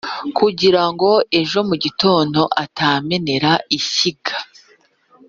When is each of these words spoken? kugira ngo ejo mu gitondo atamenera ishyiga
kugira 0.37 0.83
ngo 0.91 1.11
ejo 1.39 1.59
mu 1.69 1.75
gitondo 1.83 2.41
atamenera 2.63 3.51
ishyiga 3.77 4.35